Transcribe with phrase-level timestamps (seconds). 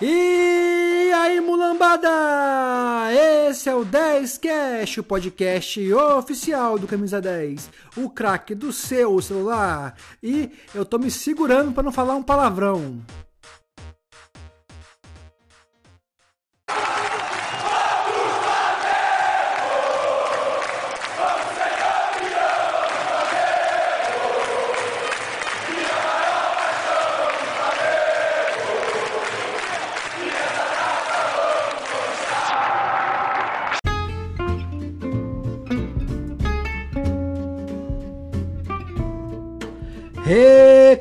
[0.00, 2.10] E aí, mulambada!
[3.48, 9.18] Esse é o 10 Cash, o podcast oficial do Camisa 10, o craque do seu
[9.22, 9.96] celular.
[10.22, 13.00] E eu tô me segurando para não falar um palavrão.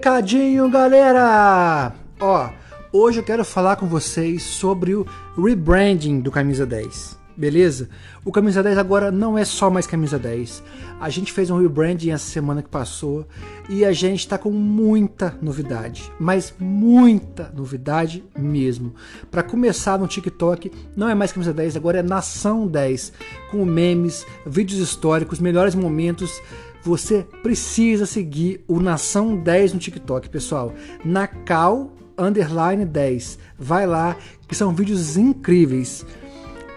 [0.05, 1.91] Recadinho, galera!
[2.19, 2.49] Ó,
[2.93, 5.03] hoje eu quero falar com vocês sobre o
[5.35, 7.89] rebranding do Camisa 10, beleza?
[8.23, 10.61] O Camisa 10 agora não é só mais Camisa 10.
[11.01, 13.25] A gente fez um rebranding essa semana que passou
[13.67, 18.93] e a gente tá com muita novidade, mas muita novidade mesmo.
[19.31, 23.11] Para começar no TikTok, não é mais Camisa 10, agora é Nação 10,
[23.49, 26.39] com memes, vídeos históricos, melhores momentos
[26.85, 30.71] você precisa seguir o Nação 10 no TikTok, pessoal.
[31.03, 33.39] Nacal underline 10.
[33.57, 34.15] Vai lá,
[34.47, 36.05] que são vídeos incríveis.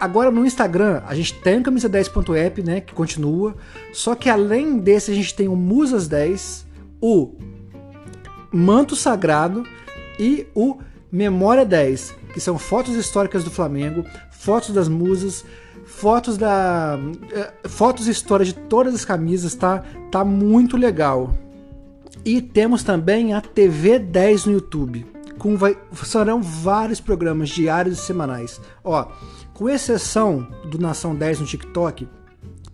[0.00, 3.54] Agora no Instagram, a gente tem o camisa 10.app, né, que continua.
[3.92, 6.66] Só que além desse, a gente tem o Musas 10,
[7.02, 7.34] o
[8.50, 9.64] Manto Sagrado
[10.18, 10.78] e o
[11.12, 15.44] Memória 10, que são fotos históricas do Flamengo, fotos das musas,
[15.88, 19.82] fotos da uh, fotos e histórias de todas as camisas, tá?
[20.12, 21.34] Tá muito legal.
[22.24, 25.06] E temos também a TV 10 no YouTube,
[25.38, 28.60] com vai, serão vários programas diários e semanais.
[28.84, 29.06] Ó,
[29.54, 32.06] com exceção do Nação 10 no TikTok,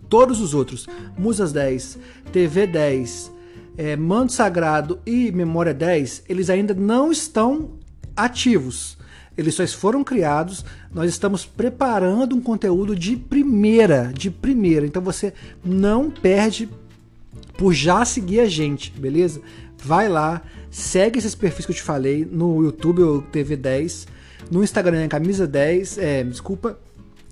[0.09, 0.85] todos os outros,
[1.17, 1.97] Musas 10,
[2.33, 3.31] TV 10,
[3.77, 7.71] é, Manto Sagrado e Memória 10, eles ainda não estão
[8.15, 8.94] ativos.
[9.37, 14.85] Eles só foram criados, nós estamos preparando um conteúdo de primeira, de primeira.
[14.85, 15.33] Então você
[15.63, 16.69] não perde
[17.57, 19.41] por já seguir a gente, beleza?
[19.77, 24.07] Vai lá, segue esses perfis que eu te falei no YouTube ou TV10,
[24.49, 26.77] no Instagram é Camisa 10, é, desculpa,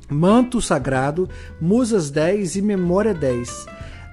[0.09, 1.29] Manto Sagrado,
[1.59, 3.65] Musas 10 e Memória 10.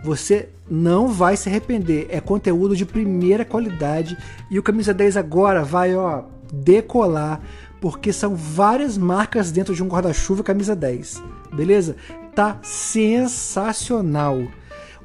[0.03, 4.17] Você não vai se arrepender, é conteúdo de primeira qualidade
[4.51, 7.41] e o Camisa 10 agora vai, ó, decolar
[7.81, 11.23] porque são várias marcas dentro de um guarda-chuva camisa 10.
[11.53, 11.97] Beleza?
[12.35, 14.43] Tá sensacional.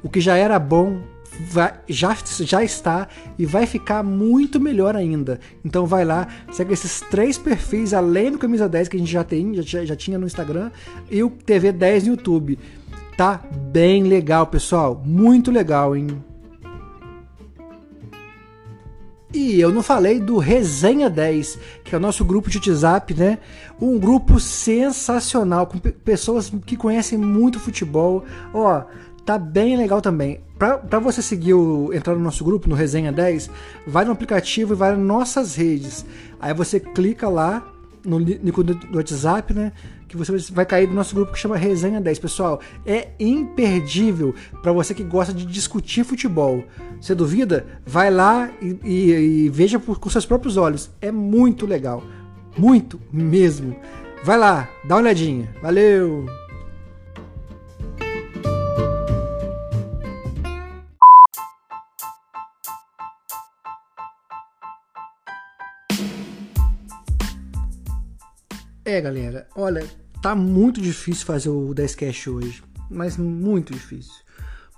[0.02, 1.00] O que já era bom
[1.40, 5.40] vai, já, já está e vai ficar muito melhor ainda.
[5.64, 9.24] Então vai lá, segue esses três perfis além do camisa 10 que a gente já
[9.24, 10.70] tem, já, já tinha no Instagram
[11.10, 12.58] e o TV 10 no YouTube.
[13.16, 13.42] Tá
[13.72, 15.02] bem legal, pessoal.
[15.04, 16.08] Muito legal, hein?
[19.36, 23.38] E eu não falei do Resenha 10, que é o nosso grupo de WhatsApp, né?
[23.78, 28.24] Um grupo sensacional, com pessoas que conhecem muito futebol.
[28.54, 28.82] Ó,
[29.26, 30.40] tá bem legal também.
[30.58, 33.50] Para você seguir o entrar no nosso grupo, no Resenha 10,
[33.86, 36.06] vai no aplicativo e vai nas nossas redes.
[36.40, 37.62] Aí você clica lá
[38.06, 39.70] no link do WhatsApp, né?
[40.08, 42.18] Que você vai cair no nosso grupo que chama Resenha 10.
[42.18, 46.64] Pessoal, é imperdível para você que gosta de discutir futebol.
[47.00, 47.66] Você duvida?
[47.84, 49.12] Vai lá e, e,
[49.44, 50.90] e veja por, com seus próprios olhos.
[51.00, 52.02] É muito legal.
[52.56, 53.76] Muito mesmo.
[54.24, 55.48] Vai lá, dá uma olhadinha.
[55.60, 56.45] Valeu!
[68.96, 69.86] É, galera, olha,
[70.22, 74.14] tá muito difícil fazer o 10 Cash hoje, mas muito difícil.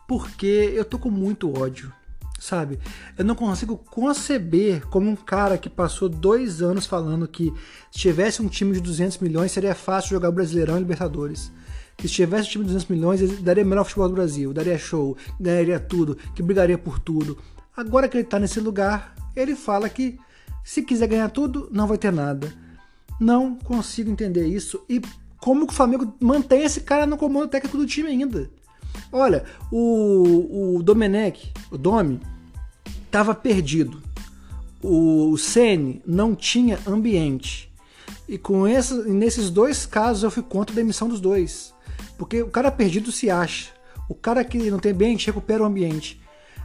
[0.09, 1.93] Porque eu tô com muito ódio,
[2.37, 2.81] sabe?
[3.17, 7.55] Eu não consigo conceber como um cara que passou dois anos falando que
[7.93, 11.53] se tivesse um time de 200 milhões seria fácil jogar Brasileirão e Libertadores.
[11.97, 14.77] Que se tivesse um time de 200 milhões, ele daria melhor futebol do Brasil, daria
[14.77, 17.39] show, ganharia tudo, que brigaria por tudo.
[17.77, 20.19] Agora que ele tá nesse lugar, ele fala que
[20.65, 22.67] se quiser ganhar tudo, não vai ter nada
[23.19, 24.85] não consigo entender isso.
[24.88, 25.00] E
[25.41, 28.50] como que o Flamengo mantém esse cara no comando técnico do time ainda?
[29.12, 32.20] Olha, o, o Domenech, o Domi,
[33.06, 34.03] estava perdido.
[34.82, 37.73] O Sene não tinha ambiente.
[38.29, 41.75] E com esse, nesses dois casos eu fui contra a demissão dos dois.
[42.17, 43.71] Porque o cara perdido se acha.
[44.09, 46.21] O cara que não tem ambiente recupera o ambiente.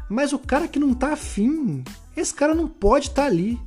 [0.10, 1.84] Mas o cara que não tá afim,
[2.16, 3.60] esse cara não pode estar tá ali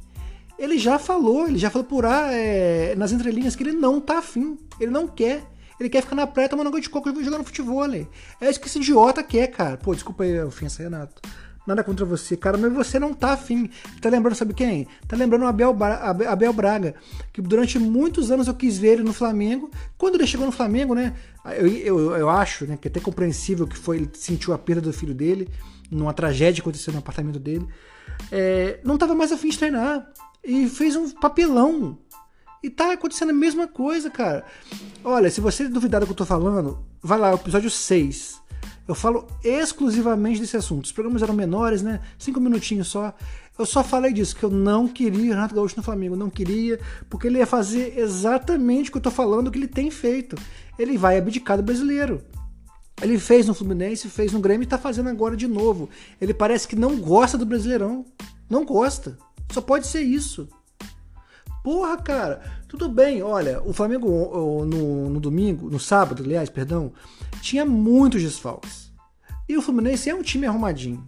[0.59, 4.19] ele já falou, ele já falou por ah, é, nas entrelinhas que ele não tá
[4.19, 5.45] afim, ele não quer.
[5.79, 7.85] Ele quer ficar na praia tomando água de coco e jogando futebol.
[7.85, 9.77] É isso que esse idiota quer, cara.
[9.77, 11.21] Pô, desculpa aí a ofensa, Renato.
[11.67, 13.69] Nada contra você, cara, mas você não tá afim.
[14.01, 14.87] Tá lembrando, sabe quem?
[15.09, 15.77] Tá lembrando o Abel,
[16.29, 16.95] Abel Braga,
[17.33, 19.69] que durante muitos anos eu quis ver ele no Flamengo.
[19.99, 21.13] Quando ele chegou no Flamengo, né?
[21.59, 24.81] Eu, eu, eu acho né, que é até compreensível que foi, ele sentiu a perda
[24.81, 25.49] do filho dele,
[25.91, 27.67] numa tragédia que aconteceu no apartamento dele.
[28.31, 30.11] É, não tava mais afim de treinar.
[30.45, 31.99] E fez um papelão.
[32.63, 34.45] E tá acontecendo a mesma coisa, cara.
[35.05, 38.47] Olha, se você duvidar do que eu tô falando, vai lá, episódio 6
[38.89, 40.85] eu falo exclusivamente desse assunto.
[40.85, 42.01] Os programas eram menores, né?
[42.19, 43.13] Cinco minutinhos só.
[43.59, 46.15] Eu só falei disso, que eu não queria Renato Gaúcho no Flamengo.
[46.15, 46.79] Não queria,
[47.11, 50.37] porque ele ia fazer exatamente o que eu tô falando, que ele tem feito.
[50.79, 52.23] Ele vai abdicar do brasileiro.
[53.03, 55.89] Ele fez no Fluminense, fez no Grêmio e tá fazendo agora de novo.
[56.21, 58.07] Ele parece que não gosta do Brasileirão.
[58.49, 59.19] Não gosta.
[59.53, 60.49] Só pode ser isso.
[61.63, 63.23] Porra, cara, tudo bem.
[63.23, 66.93] Olha, o Flamengo no, no domingo, no sábado, aliás, perdão,
[67.43, 68.91] tinha muitos desfalques.
[69.49, 71.07] E o Fluminense é um time arrumadinho.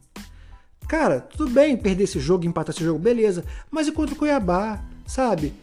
[0.87, 3.45] Cara, tudo bem perder esse jogo, empatar esse jogo, beleza.
[3.71, 5.55] Mas e contra o Cuiabá, sabe?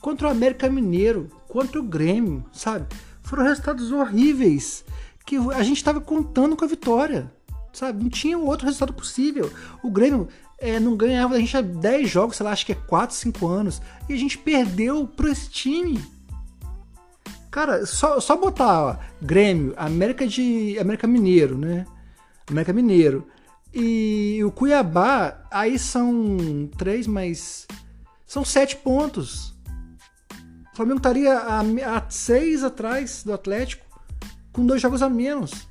[0.00, 2.86] Contra o América Mineiro, contra o Grêmio, sabe?
[3.22, 4.84] Foram resultados horríveis
[5.30, 7.32] que a gente estava contando com a vitória,
[7.72, 8.02] sabe?
[8.02, 9.48] Não tinha outro resultado possível.
[9.80, 10.26] O Grêmio
[10.58, 13.46] é, não ganhava a gente há 10 jogos, sei lá, acho que é 4, 5
[13.46, 13.80] anos.
[14.08, 16.04] E a gente perdeu para esse time.
[17.48, 20.76] Cara, só, só botar, ó, Grêmio, América de.
[20.80, 21.86] América Mineiro, né?
[22.48, 23.28] América Mineiro.
[23.72, 27.68] E o Cuiabá, aí são três, mas.
[28.26, 29.54] São sete pontos.
[30.72, 33.89] O Flamengo estaria a, a seis atrás do Atlético,
[34.52, 35.68] com dois jogos a menos.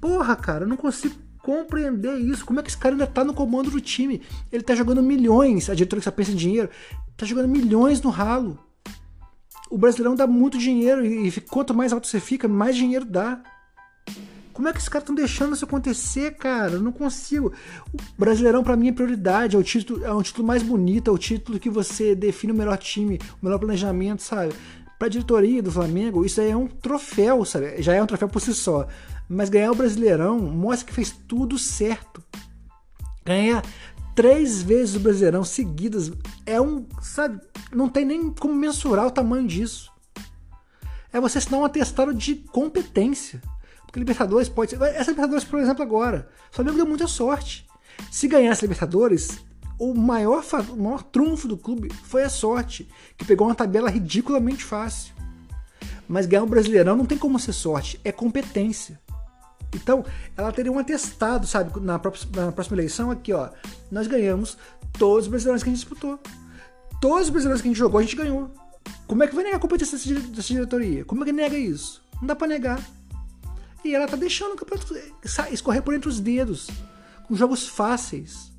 [0.00, 2.44] Porra, cara, eu não consigo compreender isso.
[2.44, 4.22] Como é que esse cara ainda tá no comando do time?
[4.50, 6.70] Ele tá jogando milhões, a diretora que só pensa em dinheiro,
[7.16, 8.58] tá jogando milhões no ralo.
[9.70, 13.40] O Brasileirão dá muito dinheiro e quanto mais alto você fica, mais dinheiro dá.
[14.52, 16.72] Como é que esses caras estão deixando isso acontecer, cara?
[16.72, 17.52] Eu não consigo.
[17.94, 21.14] O Brasileirão para mim é prioridade, é o título, é um título mais bonito, é
[21.14, 24.52] o título que você define o melhor time, o melhor planejamento, sabe?
[25.00, 27.80] Para a diretoria do Flamengo, isso aí é um troféu, sabe?
[27.80, 28.86] Já é um troféu por si só.
[29.26, 32.22] Mas ganhar o Brasileirão mostra que fez tudo certo.
[33.24, 33.64] Ganhar
[34.14, 36.12] três vezes o Brasileirão seguidas
[36.44, 37.40] é um, sabe,
[37.72, 39.90] não tem nem como mensurar o tamanho disso.
[41.10, 43.40] É você assinar um atestado de competência.
[43.86, 44.82] Porque Libertadores pode ser.
[44.82, 46.28] Essa Libertadores, por exemplo, agora.
[46.52, 47.66] O Flamengo deu muita sorte.
[48.10, 49.40] Se ganhasse Libertadores,
[49.80, 52.86] o maior, o maior trunfo do clube foi a sorte,
[53.16, 55.14] que pegou uma tabela ridiculamente fácil.
[56.06, 59.00] Mas ganhar um Brasileirão não tem como ser sorte, é competência.
[59.74, 60.04] Então,
[60.36, 63.48] ela teria um atestado, sabe, na, próxima, na próxima eleição aqui, ó.
[63.90, 64.58] Nós ganhamos
[64.98, 66.20] todos os brasileiros que a gente disputou.
[67.00, 68.50] Todos os brasileiros que a gente jogou, a gente ganhou.
[69.06, 71.06] Como é que vai negar a competência dessa diretoria?
[71.06, 72.02] Como é que nega isso?
[72.20, 72.84] Não dá para negar.
[73.82, 74.94] E ela tá deixando o campeonato
[75.50, 76.68] escorrer por entre os dedos,
[77.26, 78.52] com jogos fáceis.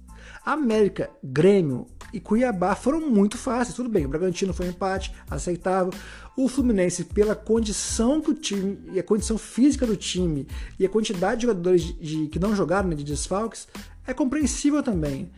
[0.45, 3.75] América, Grêmio e Cuiabá foram muito fáceis.
[3.75, 5.93] Tudo bem, o Bragantino foi um empate, aceitável.
[6.35, 10.47] O Fluminense, pela condição que o time, e a condição física do time,
[10.79, 13.67] e a quantidade de jogadores de, de, que não jogaram, né, de desfalques,
[14.05, 15.31] é compreensível também.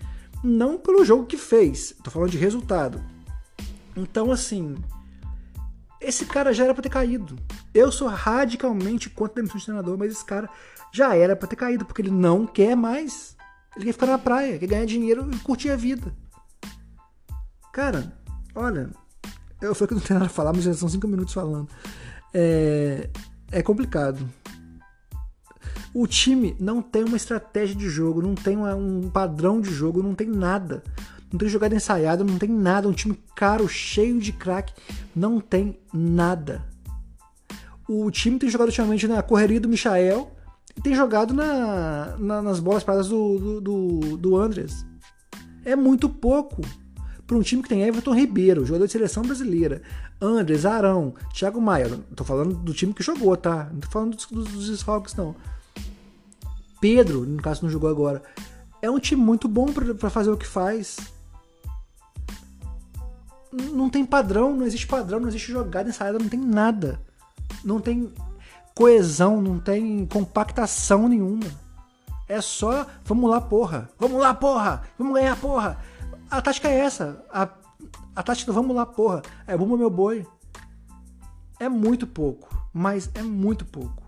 [0.43, 3.03] Não pelo jogo que fez, tô falando de resultado.
[3.95, 4.75] Então, assim,
[5.99, 7.37] esse cara já era para ter caído.
[7.73, 10.49] Eu sou radicalmente contra a demissão de treinador, mas esse cara
[10.91, 13.35] já era para ter caído, porque ele não quer mais.
[13.75, 16.13] Ele quer ficar na praia, quer ganhar dinheiro e curtir a vida.
[17.71, 18.15] Cara,
[18.53, 18.91] olha,
[19.61, 21.67] eu falei que não tem nada a falar, mas já são cinco minutos falando.
[22.33, 23.09] É,
[23.51, 24.27] é complicado.
[25.93, 30.15] O time não tem uma estratégia de jogo, não tem um padrão de jogo, não
[30.15, 30.83] tem nada.
[31.31, 32.87] Não tem jogada ensaiada, não tem nada.
[32.87, 34.73] Um time caro, cheio de craque,
[35.15, 36.63] não tem nada.
[37.87, 40.32] O time tem jogado ultimamente na correria do Michael
[40.81, 44.85] tem jogado na, na nas bolas paradas do, do, do, do Andres.
[45.65, 46.61] É muito pouco
[47.25, 49.81] para um time que tem Everton Ribeiro, jogador de seleção brasileira,
[50.21, 51.89] Andres, Arão, Thiago Maia.
[52.15, 53.69] Tô falando do time que jogou, tá?
[53.71, 55.35] Não tô falando dos, dos, dos desfalques, não.
[56.81, 58.21] Pedro, no caso, não jogou agora.
[58.81, 60.97] É um time muito bom para fazer o que faz.
[63.71, 66.99] Não tem padrão, não existe padrão, não existe jogada ensaiada, não tem nada.
[67.63, 68.11] Não tem
[68.75, 71.45] coesão, não tem compactação nenhuma.
[72.27, 73.89] É só, vamos lá, porra.
[73.99, 74.83] Vamos lá, porra.
[74.97, 75.77] Vamos ganhar, porra.
[76.29, 77.23] A tática é essa.
[77.31, 77.47] A,
[78.15, 79.21] a tática do vamos lá, porra.
[79.45, 80.25] É bumba meu boi.
[81.59, 84.02] É muito pouco, mas é muito pouco.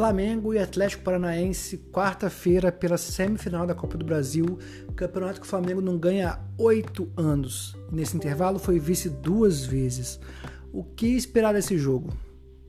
[0.00, 4.58] Flamengo e Atlético Paranaense, quarta-feira, pela semifinal da Copa do Brasil.
[4.96, 7.76] Campeonato que o Flamengo não ganha há oito anos.
[7.92, 10.18] Nesse intervalo foi vice duas vezes.
[10.72, 12.14] O que esperar desse jogo?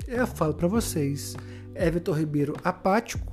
[0.06, 1.38] Eu falo para vocês.
[1.74, 3.32] Everton Ribeiro apático.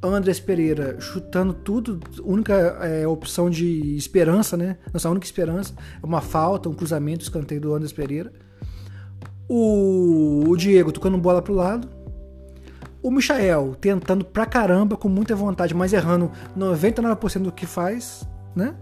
[0.00, 4.78] Andrés Pereira chutando tudo, única é, opção de esperança, né?
[4.92, 8.32] Nossa única esperança é uma falta, um cruzamento, escanteio do Andrés Pereira.
[9.48, 11.97] O, o Diego tocando bola pro lado
[13.02, 18.74] o Michael tentando pra caramba, com muita vontade, mas errando 99% do que faz, né?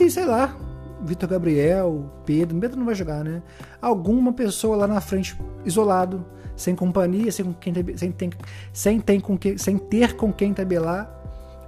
[0.00, 0.56] E sei lá,
[1.02, 3.42] Vitor Gabriel, Pedro, Pedro não vai jogar, né?
[3.80, 6.24] Alguma pessoa lá na frente, isolado,
[6.56, 8.30] sem companhia, sem, quem, sem, tem,
[8.72, 11.12] sem, tem com que, sem ter com quem tabelar.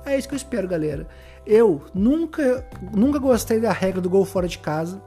[0.04, 1.06] É isso que eu espero, galera.
[1.46, 5.00] Eu nunca, nunca gostei da regra do gol fora de casa,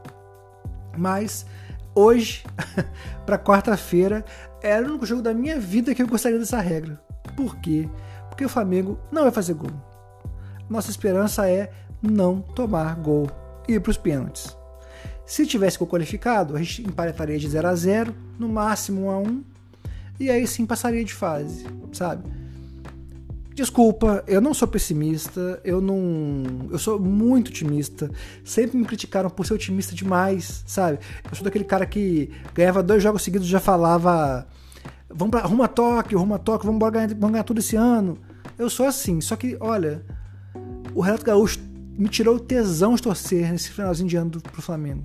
[0.98, 1.46] mas
[1.96, 2.44] hoje,
[3.26, 4.24] para quarta-feira,
[4.62, 7.02] era o único jogo da minha vida que eu gostaria dessa regra.
[7.36, 7.90] Por quê?
[8.30, 9.72] Porque o Flamengo não vai fazer gol.
[10.70, 13.30] Nossa esperança é não tomar gol
[13.68, 14.56] e ir para os pênaltis.
[15.26, 19.18] Se tivesse gol qualificado, a gente emparetaria de 0 a 0, no máximo 1 a
[19.20, 19.44] 1,
[20.20, 22.24] e aí sim passaria de fase, sabe?
[23.54, 26.70] Desculpa, eu não sou pessimista, eu não.
[26.72, 28.10] Eu sou muito otimista.
[28.46, 31.00] Sempre me criticaram por ser otimista demais, sabe?
[31.30, 34.48] Eu sou daquele cara que ganhava dois jogos seguidos e já falava.
[35.10, 38.18] Vamos pra, rumo a Tóquio, rumo a Tóquio, vamos ganhar, vamos ganhar tudo esse ano.
[38.58, 40.02] Eu sou assim, só que, olha,
[40.96, 41.60] o Renato Gaúcho
[41.98, 45.04] me tirou o tesão de torcer nesse finalzinho de ano pro Flamengo.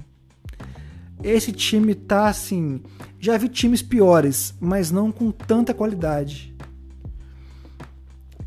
[1.20, 2.80] Esse time tá assim.
[3.18, 6.55] Já vi times piores, mas não com tanta qualidade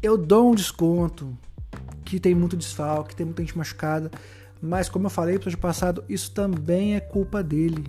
[0.02, 1.38] eu dou um desconto,
[2.06, 4.10] que tem muito desfalque, que tem muita gente machucada,
[4.62, 7.84] mas como eu falei no episódio passado, isso também é culpa dele.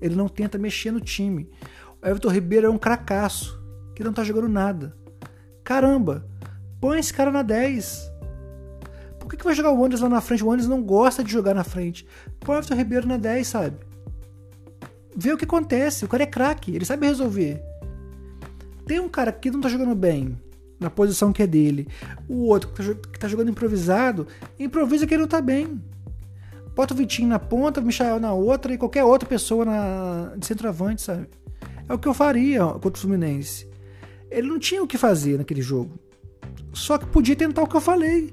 [0.00, 1.50] Ele não tenta mexer no time.
[2.02, 3.60] O Everton Ribeiro é um cracaço,
[3.94, 4.96] que não tá jogando nada.
[5.64, 6.26] Caramba,
[6.80, 8.12] põe esse cara na 10.
[9.18, 10.44] Por que, que vai jogar o Wanderers lá na frente?
[10.44, 12.06] O Wanderers não gosta de jogar na frente.
[12.40, 13.76] Põe o Everton Ribeiro na 10, sabe?
[15.16, 16.04] Vê o que acontece.
[16.04, 17.60] O cara é craque, ele sabe resolver.
[18.86, 20.38] Tem um cara que não tá jogando bem,
[20.78, 21.88] na posição que é dele.
[22.28, 24.26] O outro que tá, tá jogando improvisado,
[24.58, 25.80] improvisa que ele não tá bem.
[26.74, 30.46] Bota o Vitinho na ponta, o Michael na outra e qualquer outra pessoa na, de
[30.46, 31.28] centroavante, sabe?
[31.88, 33.66] É o que eu faria contra o Fluminense.
[34.30, 35.98] Ele não tinha o que fazer naquele jogo.
[36.72, 38.32] Só que podia tentar o que eu falei.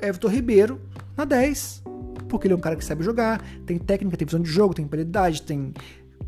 [0.00, 0.80] Everton Ribeiro
[1.16, 1.82] na 10.
[2.28, 4.86] Porque ele é um cara que sabe jogar, tem técnica, tem visão de jogo, tem
[4.86, 5.72] qualidade, tem,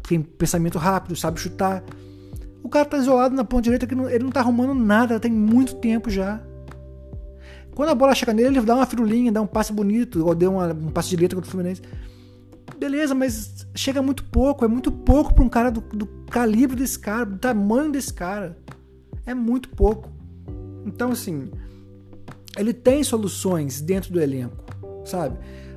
[0.07, 1.83] tem pensamento rápido, sabe chutar.
[2.65, 5.31] O cara tá isolado na ponta direita que não, ele não tá arrumando nada, tem
[5.31, 6.41] muito tempo já.
[7.75, 10.53] Quando a bola chega nele, ele dá uma firulinha, dá um passe bonito, ou deu
[10.53, 11.83] uma, um passe direito contra o Fluminense.
[12.79, 16.99] Beleza, mas chega muito pouco, é muito pouco para um cara do, do calibre desse
[16.99, 18.57] cara, do tamanho desse cara.
[19.27, 20.11] É muito pouco.
[20.87, 21.51] Então, assim,
[22.57, 24.57] ele tem soluções dentro do elenco,
[25.05, 25.37] sabe?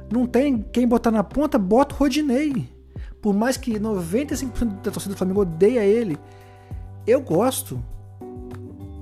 [0.10, 2.70] Não tem quem botar na ponta, bota o Rodinei.
[3.22, 6.18] Por mais que 95% da torcida do Flamengo odeia ele,
[7.08, 7.82] eu gosto.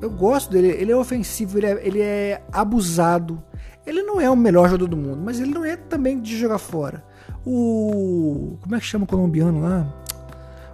[0.01, 0.67] Eu gosto dele.
[0.67, 3.41] Ele é ofensivo, ele é, ele é abusado.
[3.85, 6.59] Ele não é o melhor jogador do mundo, mas ele não é também de jogar
[6.59, 7.03] fora.
[7.45, 8.57] O.
[8.61, 9.85] Como é que chama o colombiano lá?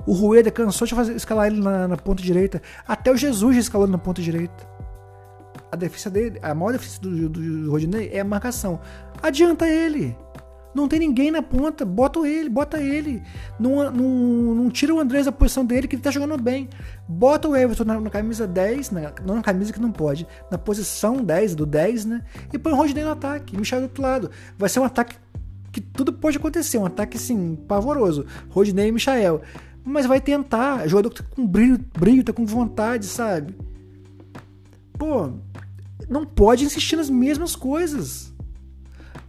[0.05, 2.61] O Rueda cansou de fazer, escalar ele na, na ponta direita.
[2.87, 4.69] Até o Jesus já escalou na ponta direita.
[5.71, 8.79] A defesa dele, a maior defesa do, do, do Rodinei é a marcação.
[9.21, 10.17] Adianta ele.
[10.73, 13.21] Não tem ninguém na ponta, bota ele, bota ele.
[13.59, 16.69] Não, não, não tira o Andrés da posição dele, que ele tá jogando bem.
[17.07, 20.57] Bota o Everton na, na camisa 10, na, não na camisa que não pode, na
[20.57, 22.21] posição 10, do 10, né?
[22.53, 24.31] E põe o Rodney no ataque, Michel do outro lado.
[24.57, 25.15] Vai ser um ataque
[25.71, 28.25] que tudo pode acontecer, um ataque assim, pavoroso.
[28.49, 29.41] Rodney e Michael.
[29.83, 33.55] Mas vai tentar, jogador que tá com brilho, brilho, tá com vontade, sabe?
[34.97, 35.31] Pô,
[36.07, 38.30] não pode insistir nas mesmas coisas.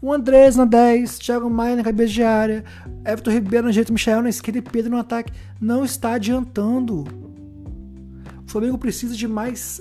[0.02, 2.64] O Andrés na 10, Thiago Maia na cabeça de área,
[3.06, 5.32] Everton Ribeiro na direita, Michel na esquerda e Pedro no ataque.
[5.60, 7.04] Não está adiantando.
[8.44, 9.80] O Flamengo precisa de mais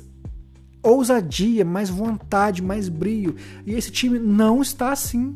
[0.84, 3.36] ousadia, mais vontade, mais brilho.
[3.66, 5.36] E esse time não está assim.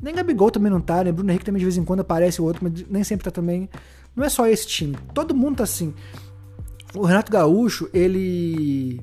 [0.00, 1.10] Nem Gabigol também não tá, né?
[1.10, 3.68] Bruno Henrique também de vez em quando aparece o outro, mas nem sempre tá também.
[4.14, 4.96] Não é só esse time.
[5.12, 5.92] Todo mundo tá assim.
[6.94, 9.00] O Renato Gaúcho, ele.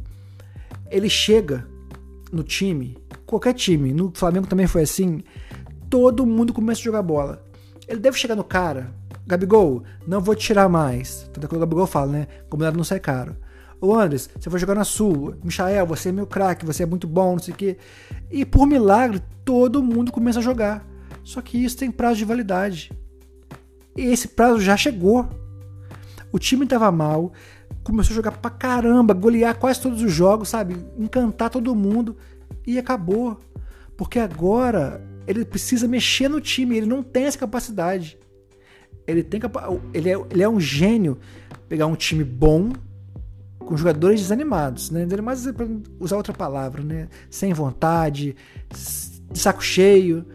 [0.89, 1.68] Ele chega
[2.31, 5.22] no time qualquer time, no Flamengo também foi assim,
[5.89, 7.43] todo mundo começa a jogar bola.
[7.88, 8.91] Ele deve chegar no cara,
[9.27, 11.29] Gabigol, não vou tirar mais.
[11.34, 12.27] Tanto que o Gabigol fala, né?
[12.50, 13.36] Combinado não sai caro.
[13.79, 15.38] O Andres, você vai jogar na sua.
[15.43, 17.77] Michael, você é meu craque, você é muito bom, não sei o quê.
[18.31, 20.86] E por milagre, todo mundo começa a jogar.
[21.24, 22.91] Só que isso tem prazo de validade.
[23.96, 25.29] E esse prazo já chegou.
[26.31, 27.31] O time estava mal,
[27.88, 30.75] começou a jogar pra caramba, golear quase todos os jogos, sabe?
[30.98, 32.17] Encantar todo mundo
[32.65, 33.39] e acabou.
[33.96, 38.17] Porque agora ele precisa mexer no time, ele não tem essa capacidade.
[39.08, 39.39] Ele tem
[39.94, 41.17] ele é, ele é um gênio
[41.70, 42.74] pegar um time bom
[43.58, 45.06] com jogadores desanimados, né?
[45.06, 45.53] Desanimados é
[45.98, 47.08] usar outra palavra, né?
[47.29, 48.36] Sem vontade,
[49.32, 50.25] de saco cheio.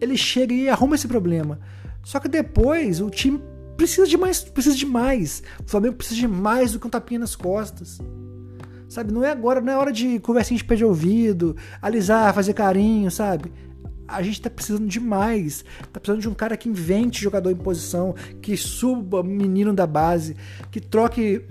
[0.00, 1.60] Ele chega e arruma esse problema.
[2.02, 3.38] Só que depois o time
[3.76, 5.42] precisa de mais, precisa de mais.
[5.64, 7.98] O Flamengo precisa de mais do que um tapinha nas costas.
[8.88, 12.52] Sabe, não é agora, não é hora de conversinha de pé de ouvido, alisar, fazer
[12.54, 13.52] carinho, sabe?
[14.08, 15.64] a gente tá precisando de mais.
[15.92, 20.36] Tá precisando de um cara que invente jogador em posição, que suba menino da base,
[20.70, 21.44] que troque.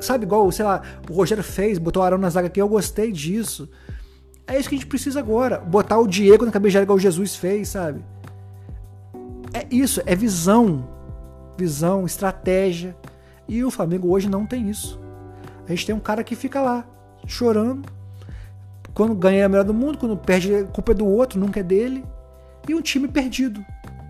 [0.00, 3.12] Sabe, igual, sei lá, o Rogério fez, botou o Arão na zaga aqui, eu gostei
[3.12, 3.68] disso.
[4.46, 5.58] É isso que a gente precisa agora.
[5.58, 8.04] Botar o Diego na cabeça igual o Jesus fez, sabe?
[9.52, 10.99] É isso, é visão.
[11.60, 12.96] Visão, estratégia.
[13.46, 14.98] E o Flamengo hoje não tem isso.
[15.66, 16.86] A gente tem um cara que fica lá,
[17.26, 17.86] chorando,
[18.94, 21.60] quando ganha é a melhor do mundo, quando perde, a culpa é do outro, nunca
[21.60, 22.04] é dele.
[22.68, 23.64] E um time perdido.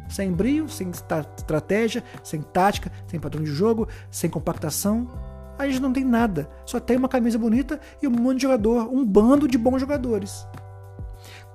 [0.09, 5.09] Sem brilho, sem estratégia, sem tática, sem padrão de jogo, sem compactação.
[5.59, 6.49] A gente não tem nada.
[6.65, 8.93] Só tem uma camisa bonita e um monte de jogador.
[8.93, 10.47] Um bando de bons jogadores.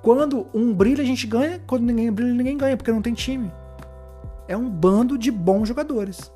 [0.01, 1.59] Quando um brilha, a gente ganha.
[1.65, 3.51] Quando ninguém brilha, ninguém ganha, porque não tem time.
[4.47, 6.31] É um bando de bons jogadores.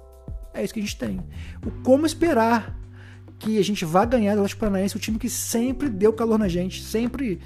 [0.54, 1.20] É isso que a gente tem.
[1.66, 2.78] O como esperar
[3.38, 6.48] que a gente vai ganhar do Atlético Paranaense, o time que sempre deu calor na
[6.48, 7.39] gente, sempre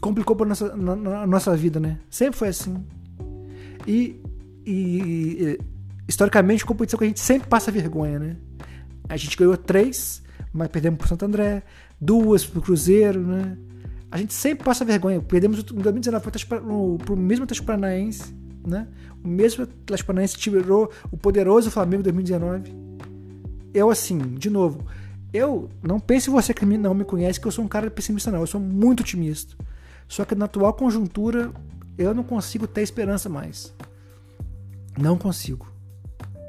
[0.00, 1.98] complicou para nossa, na, na, nossa vida, né?
[2.08, 2.82] Sempre foi assim.
[3.86, 4.20] E,
[4.64, 5.58] e,
[6.08, 8.36] historicamente, competição que a gente sempre passa vergonha, né?
[9.08, 10.22] A gente ganhou três,
[10.52, 11.62] mas perdemos pro Santo André,
[12.00, 13.56] duas pro Cruzeiro, né?
[14.10, 15.20] A gente sempre passa vergonha.
[15.20, 18.34] Perdemos em 2019 para o mesmo Atlético Paranaense,
[18.66, 18.88] né?
[19.24, 22.74] O mesmo Atlético Paranaense tirou o poderoso Flamengo em 2019.
[23.72, 24.84] Eu, assim, de novo,
[25.32, 28.40] eu não pense você que não me conhece que eu sou um cara pessimista não,
[28.40, 29.56] eu sou muito otimista.
[30.08, 31.50] Só que na atual conjuntura
[31.98, 33.74] eu não consigo ter esperança mais.
[34.98, 35.66] Não consigo.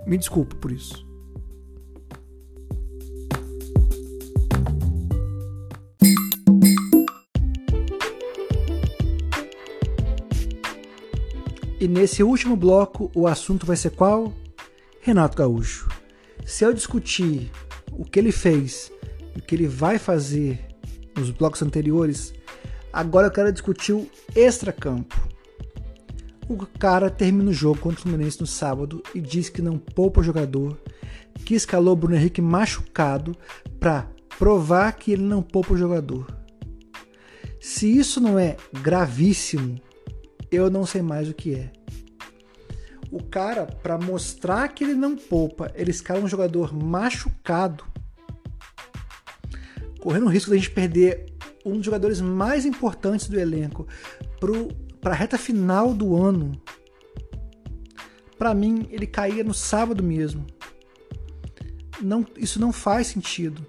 [0.05, 1.06] Me desculpe por isso.
[11.79, 14.33] E nesse último bloco, o assunto vai ser qual?
[14.99, 15.87] Renato Gaúcho.
[16.45, 17.51] Se eu discutir
[17.91, 18.91] o que ele fez
[19.37, 20.59] o que ele vai fazer
[21.15, 22.33] nos blocos anteriores,
[22.91, 25.15] agora eu quero discutir o extracampo.
[26.49, 30.21] O cara termina o jogo contra o Fluminense no sábado e diz que não poupa
[30.21, 30.79] o jogador,
[31.45, 33.35] que escalou Bruno Henrique machucado
[33.79, 34.09] para
[34.39, 36.25] provar que ele não poupa o jogador.
[37.59, 39.79] Se isso não é gravíssimo,
[40.51, 41.71] eu não sei mais o que é.
[43.11, 47.85] O cara, para mostrar que ele não poupa, ele escala um jogador machucado,
[49.99, 51.33] correndo o risco de a gente perder
[51.65, 53.87] um dos jogadores mais importantes do elenco
[55.01, 56.61] para a reta final do ano.
[58.37, 60.45] Para mim, ele caía no sábado mesmo.
[62.01, 63.65] Não, isso não faz sentido.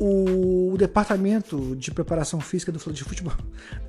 [0.00, 3.34] O, departamento de preparação física do de futebol,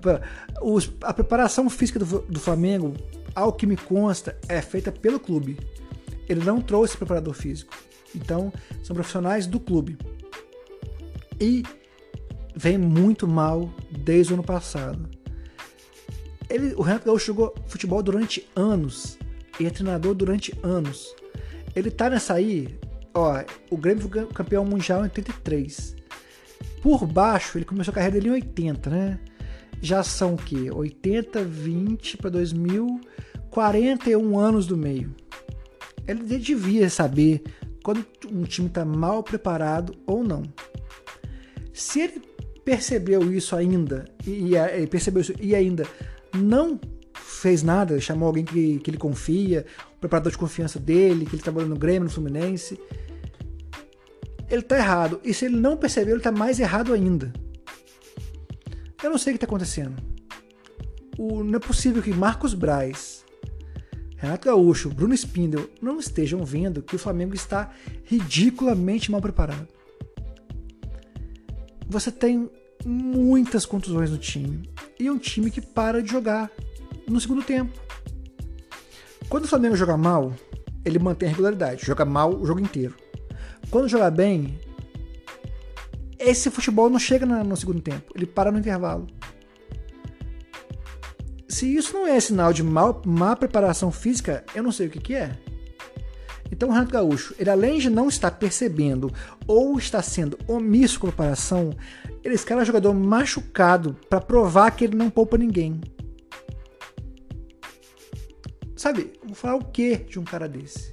[1.03, 2.95] a preparação física do, do Flamengo
[3.35, 5.57] ao que me consta, é feita pelo clube.
[6.27, 7.73] Ele não trouxe preparador físico.
[8.15, 8.51] Então,
[8.83, 9.97] são profissionais do clube.
[11.39, 11.63] E
[12.55, 15.09] vem muito mal desde o ano passado.
[16.49, 19.17] Ele, o Renato Gaúcho jogou futebol durante anos
[19.59, 21.15] e é treinador durante anos.
[21.75, 22.77] Ele tá nessa aí,
[23.13, 25.95] ó, o Grêmio foi campeão mundial em 83.
[26.81, 29.19] Por baixo, ele começou a carreira dele em 80, né?
[29.81, 30.69] Já são o quê?
[30.71, 33.01] 80, 20 para 2000,
[33.49, 35.15] 41 anos do meio.
[36.07, 37.43] Ele devia saber
[37.83, 40.43] quando um time está mal preparado ou não.
[41.73, 42.21] Se ele
[42.63, 45.87] percebeu isso ainda e, e percebeu isso e ainda
[46.33, 46.79] não
[47.13, 49.65] fez nada, chamou alguém que, que ele confia,
[49.95, 52.79] o preparador de confiança dele, que ele trabalhou no Grêmio, no Fluminense,
[54.49, 55.21] ele está errado.
[55.23, 57.31] E se ele não percebeu, ele está mais errado ainda.
[59.01, 59.95] Eu não sei o que está acontecendo.
[61.17, 63.25] O, não é possível que Marcos Braz,
[64.17, 67.71] Renato Gaúcho, Bruno Spindel não estejam vendo que o Flamengo está
[68.03, 69.67] ridiculamente mal preparado.
[71.87, 72.49] Você tem
[72.85, 76.51] muitas contusões no time e é um time que para de jogar
[77.07, 77.77] no segundo tempo.
[79.27, 80.33] Quando o Flamengo joga mal,
[80.83, 82.95] ele mantém a regularidade, joga mal o jogo inteiro.
[83.69, 84.59] Quando joga bem,
[86.17, 89.07] esse futebol não chega no segundo tempo, ele para no intervalo.
[91.47, 94.99] Se isso não é sinal de mal, má preparação física, eu não sei o que,
[94.99, 95.37] que é.
[96.51, 99.11] Então o Renato Gaúcho, ele além de não estar percebendo
[99.47, 101.71] ou está sendo omisso com a comparação,
[102.23, 105.79] ele escala jogador machucado para provar que ele não poupa ninguém.
[108.75, 110.91] Sabe, vou falar o que de um cara desse?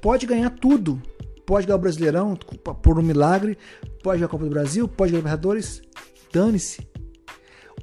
[0.00, 1.00] Pode ganhar tudo.
[1.50, 3.58] Pode ganhar o Brasileirão por um milagre,
[4.04, 5.82] pode ganhar a Copa do Brasil, pode ganhar o Libertadores.
[6.32, 6.88] Dane-se.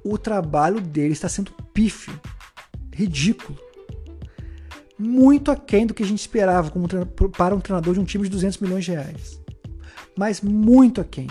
[0.05, 2.17] O trabalho dele está sendo pífio,
[2.93, 3.59] ridículo
[4.97, 8.29] muito aquém do que a gente esperava como, para um treinador de um time de
[8.31, 9.39] 200 milhões de reais.
[10.17, 11.27] Mas muito aquém.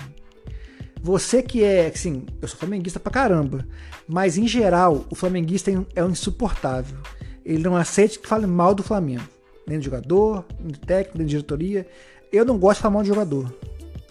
[1.03, 3.67] Você que é, assim, eu sou flamenguista pra caramba,
[4.07, 6.99] mas em geral o flamenguista é um insuportável.
[7.45, 9.27] Ele não aceita que fale mal do Flamengo.
[9.67, 11.89] Nem do jogador, nem do técnico, nem da diretoria.
[12.33, 13.55] Eu não gosto de falar mal de jogador.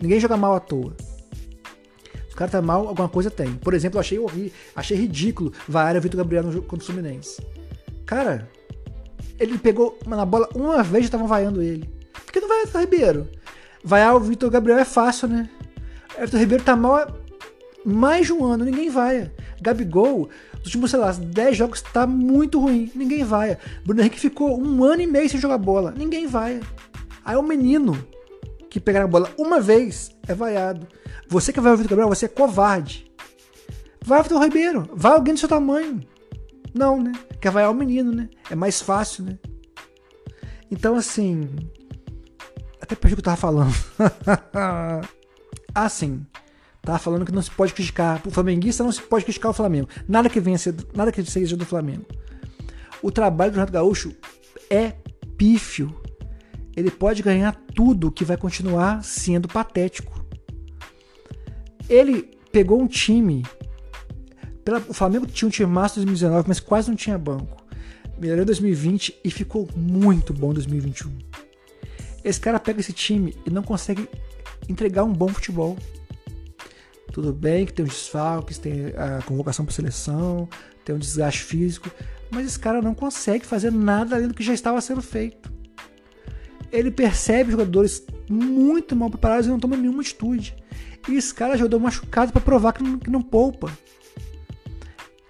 [0.01, 0.95] Ninguém joga mal à toa.
[2.27, 3.53] Se o cara tá mal, alguma coisa tem.
[3.55, 7.41] Por exemplo, eu achei horrível, achei ridículo Vaara Vitor Gabriel no jogo contra o Fluminense.
[8.05, 8.49] Cara,
[9.39, 11.89] ele pegou na bola uma vez e estavam vaiando ele.
[12.25, 13.29] Por que não vai o Ribeiro?
[13.83, 15.49] Vaiar o Vitor Gabriel é fácil, né?
[16.17, 17.07] O Vitor Ribeiro tá mal há
[17.85, 19.31] mais de um ano, ninguém vai.
[19.61, 23.57] Gabigol, nos últimos, sei lá, 10 jogos tá muito ruim, ninguém vai.
[23.85, 26.59] Bruno Henrique ficou um ano e meio sem jogar bola, ninguém vai.
[27.25, 27.97] Aí o menino
[28.69, 30.87] que pegar a bola uma vez é vaiado.
[31.27, 33.11] Você que vai o Vitor Gabriel, você é covarde.
[34.03, 36.01] Vai o Vitor Ribeiro, vai alguém do seu tamanho.
[36.71, 37.11] Não, né?
[37.41, 38.29] Quer vaiar o menino, né?
[38.51, 39.39] É mais fácil, né?
[40.69, 41.49] Então, assim.
[42.81, 43.73] Até perdi o que eu tava falando.
[45.73, 46.23] ah, sim.
[46.81, 48.21] Tava falando que não se pode criticar.
[48.27, 49.89] O flamenguista não se pode criticar o Flamengo.
[50.07, 52.05] Nada que venha ser, nada que seja do Flamengo.
[53.01, 54.13] O trabalho do Renato Gaúcho
[54.69, 54.93] é
[55.37, 55.95] pífio.
[56.75, 60.25] Ele pode ganhar tudo que vai continuar sendo patético.
[61.87, 63.43] Ele pegou um time
[64.89, 67.63] o Flamengo tinha um time massa em 2019, mas quase não tinha banco.
[68.17, 71.11] Melhorou em 2020 e ficou muito bom em 2021.
[72.23, 74.09] Esse cara pega esse time e não consegue
[74.67, 75.77] entregar um bom futebol.
[77.11, 80.49] Tudo bem que tem os desfalques, tem a convocação para seleção,
[80.83, 81.91] tem um desgaste físico,
[82.31, 85.53] mas esse cara não consegue fazer nada além do que já estava sendo feito.
[86.71, 90.55] Ele percebe jogadores muito mal preparados e não toma nenhuma atitude.
[91.07, 93.71] E esse cara deu machucado para provar que não, que não poupa.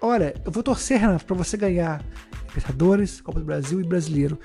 [0.00, 2.04] Olha, eu vou torcer, Renato, para você ganhar
[2.48, 4.38] Libertadores, Copa do Brasil e Brasileiro.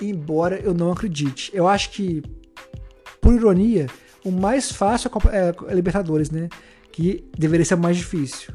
[0.00, 1.50] Embora eu não acredite.
[1.54, 2.22] Eu acho que,
[3.20, 3.86] por ironia,
[4.24, 6.48] o mais fácil é é a Libertadores, né?
[6.90, 8.52] Que deveria ser o mais difícil.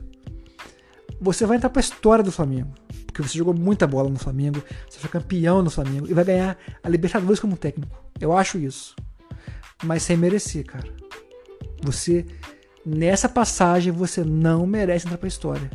[1.21, 2.73] Você vai entrar para a história do Flamengo.
[3.19, 6.57] Porque você jogou muita bola no Flamengo, você foi campeão no Flamengo e vai ganhar
[6.81, 8.01] a Libertadores como técnico.
[8.17, 8.95] Eu acho isso.
[9.83, 10.87] Mas sem merecer, cara.
[11.83, 12.25] Você,
[12.85, 15.69] nessa passagem, você não merece entrar para a história.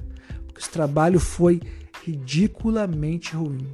[0.58, 1.60] Esse trabalho foi
[2.02, 3.70] ridiculamente ruim.